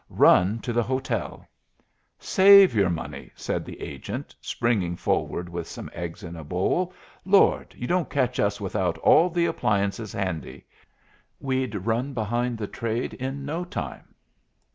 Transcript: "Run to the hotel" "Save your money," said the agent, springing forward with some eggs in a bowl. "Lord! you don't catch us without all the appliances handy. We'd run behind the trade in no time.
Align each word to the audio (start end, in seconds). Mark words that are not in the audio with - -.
"Run 0.09 0.57
to 0.61 0.73
the 0.73 0.81
hotel" 0.81 1.47
"Save 2.19 2.73
your 2.73 2.89
money," 2.89 3.29
said 3.35 3.63
the 3.65 3.79
agent, 3.81 4.35
springing 4.41 4.95
forward 4.95 5.47
with 5.47 5.67
some 5.67 5.91
eggs 5.93 6.23
in 6.23 6.35
a 6.35 6.43
bowl. 6.43 6.91
"Lord! 7.23 7.75
you 7.77 7.85
don't 7.85 8.09
catch 8.09 8.39
us 8.39 8.59
without 8.59 8.97
all 8.97 9.29
the 9.29 9.45
appliances 9.45 10.11
handy. 10.11 10.65
We'd 11.39 11.75
run 11.85 12.15
behind 12.15 12.57
the 12.57 12.65
trade 12.65 13.13
in 13.13 13.45
no 13.45 13.63
time. 13.63 14.15